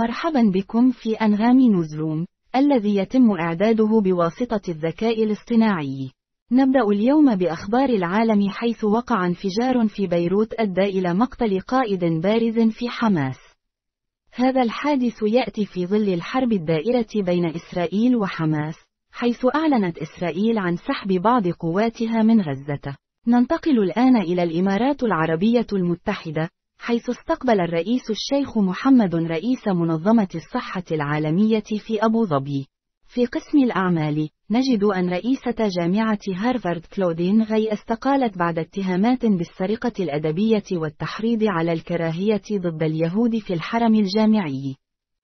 مرحبا 0.00 0.50
بكم 0.54 0.90
في 0.90 1.14
أنغام 1.14 1.60
نوزروم، 1.60 2.26
الذي 2.56 2.96
يتم 2.96 3.30
إعداده 3.30 4.00
بواسطة 4.04 4.60
الذكاء 4.68 5.24
الاصطناعي. 5.24 6.10
نبدأ 6.52 6.82
اليوم 6.82 7.34
بأخبار 7.36 7.88
العالم 7.88 8.48
حيث 8.48 8.84
وقع 8.84 9.26
انفجار 9.26 9.88
في 9.88 10.06
بيروت 10.06 10.54
أدى 10.58 10.84
إلى 10.84 11.14
مقتل 11.14 11.60
قائد 11.60 12.04
بارز 12.04 12.58
في 12.58 12.88
حماس. 12.88 13.38
هذا 14.34 14.62
الحادث 14.62 15.22
يأتي 15.22 15.66
في 15.66 15.86
ظل 15.86 16.08
الحرب 16.14 16.52
الدائرة 16.52 17.24
بين 17.24 17.46
إسرائيل 17.46 18.16
وحماس، 18.16 18.76
حيث 19.12 19.46
أعلنت 19.54 19.98
إسرائيل 19.98 20.58
عن 20.58 20.76
سحب 20.76 21.12
بعض 21.12 21.48
قواتها 21.48 22.22
من 22.22 22.40
غزة. 22.40 22.96
ننتقل 23.26 23.78
الآن 23.78 24.16
إلى 24.16 24.42
الإمارات 24.42 25.02
العربية 25.02 25.66
المتحدة، 25.72 26.50
حيث 26.82 27.10
استقبل 27.10 27.60
الرئيس 27.60 28.10
الشيخ 28.10 28.58
محمد 28.58 29.14
رئيس 29.14 29.68
منظمة 29.68 30.28
الصحة 30.34 30.84
العالمية 30.92 31.62
في 31.86 32.04
أبو 32.04 32.26
ظبي. 32.26 32.66
في 33.06 33.26
قسم 33.26 33.58
الأعمال، 33.58 34.28
نجد 34.50 34.84
أن 34.84 35.10
رئيسة 35.10 35.68
جامعة 35.80 36.18
هارفارد 36.36 36.86
كلودين 36.96 37.42
غي 37.42 37.72
استقالت 37.72 38.38
بعد 38.38 38.58
اتهامات 38.58 39.26
بالسرقة 39.26 39.92
الأدبية 40.00 40.62
والتحريض 40.72 41.44
على 41.44 41.72
الكراهية 41.72 42.42
ضد 42.52 42.82
اليهود 42.82 43.38
في 43.38 43.52
الحرم 43.54 43.94
الجامعي. 43.94 44.76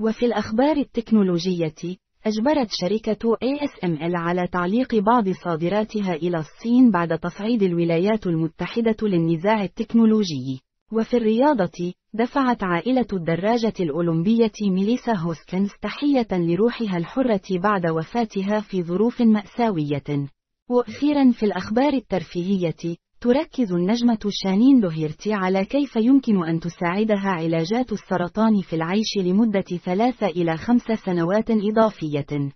وفي 0.00 0.26
الأخبار 0.26 0.76
التكنولوجية، 0.76 1.96
أجبرت 2.26 2.68
شركة 2.70 3.36
ASML 3.36 4.14
على 4.14 4.46
تعليق 4.52 4.94
بعض 4.94 5.28
صادراتها 5.28 6.14
إلى 6.14 6.38
الصين 6.38 6.90
بعد 6.90 7.18
تصعيد 7.18 7.62
الولايات 7.62 8.26
المتحدة 8.26 8.96
للنزاع 9.02 9.64
التكنولوجي. 9.64 10.62
وفي 10.92 11.16
الرياضة، 11.16 11.92
دفعت 12.14 12.64
عائلة 12.64 13.06
الدراجة 13.12 13.72
الأولمبية 13.80 14.52
ميليسا 14.62 15.12
هوسكنز 15.12 15.70
تحية 15.82 16.26
لروحها 16.32 16.96
الحرة 16.96 17.58
بعد 17.62 17.86
وفاتها 17.86 18.60
في 18.60 18.82
ظروف 18.82 19.22
مأساوية. 19.22 20.28
وأخيرا 20.70 21.30
في 21.30 21.42
الأخبار 21.46 21.92
الترفيهية، 21.92 22.96
تركز 23.20 23.72
النجمة 23.72 24.18
شانين 24.30 24.80
دوهيرتي 24.80 25.32
على 25.32 25.64
كيف 25.64 25.96
يمكن 25.96 26.44
أن 26.44 26.60
تساعدها 26.60 27.28
علاجات 27.28 27.92
السرطان 27.92 28.60
في 28.60 28.76
العيش 28.76 29.16
لمدة 29.16 29.78
ثلاث 29.84 30.22
إلى 30.22 30.56
خمس 30.56 30.82
سنوات 31.04 31.50
إضافية. 31.50 32.50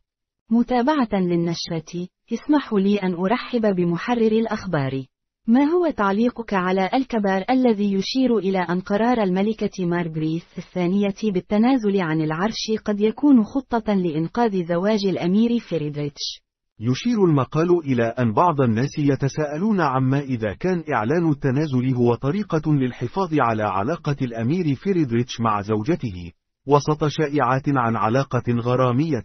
متابعة 0.51 1.09
للنشرة، 1.13 2.09
اسمحوا 2.33 2.81
لي 2.81 2.97
أن 2.97 3.15
أرحب 3.15 3.77
بمحرر 3.77 4.33
الأخبار. 4.33 5.07
ما 5.49 5.65
هو 5.65 5.91
تعليقك 5.91 6.55
على 6.55 6.91
الكبار 6.95 7.45
الذي 7.51 7.93
يشير 7.93 8.39
إلى 8.39 8.59
أن 8.59 8.81
قرار 8.81 9.23
الملكة 9.23 9.87
مارغريث 9.87 10.45
الثانية 10.59 11.33
بالتنازل 11.33 12.01
عن 12.01 12.21
العرش 12.21 12.73
قد 12.85 13.01
يكون 13.01 13.45
خطة 13.45 13.95
لإنقاذ 13.95 14.65
زواج 14.65 15.07
الأمير 15.07 15.59
فريدريتش؟ 15.59 16.43
يشير 16.81 17.25
المقال 17.25 17.69
إلى 17.85 18.05
أن 18.05 18.33
بعض 18.33 18.61
الناس 18.61 18.99
يتساءلون 18.99 19.81
عما 19.81 20.21
إذا 20.21 20.55
كان 20.55 20.85
إعلان 20.93 21.31
التنازل 21.31 21.95
هو 21.95 22.15
طريقة 22.15 22.75
للحفاظ 22.75 23.35
على 23.39 23.63
علاقة 23.63 24.17
الأمير 24.23 24.75
فريدريتش 24.75 25.41
مع 25.41 25.61
زوجته، 25.61 26.33
وسط 26.67 27.05
شائعات 27.07 27.69
عن 27.69 27.97
علاقة 27.97 28.45
غرامية. 28.49 29.25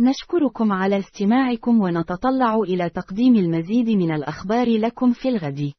نشكركم 0.00 0.72
على 0.72 0.98
استماعكم 0.98 1.80
ونتطلع 1.80 2.56
إلى 2.56 2.88
تقديم 2.88 3.36
المزيد 3.36 3.88
من 3.88 4.14
الأخبار 4.14 4.78
لكم 4.78 5.12
في 5.12 5.28
الغد. 5.28 5.72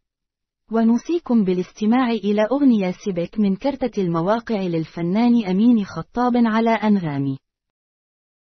ونوصيكم 0.71 1.43
بالاستماع 1.43 2.11
إلى 2.11 2.47
أغنية 2.51 2.91
سيبك 2.91 3.39
من 3.39 3.55
كرتة 3.55 4.01
المواقع 4.01 4.61
للفنان 4.61 5.45
أمين 5.45 5.85
خطاب 5.85 6.33
على 6.35 6.69
أنغامي. 6.69 7.37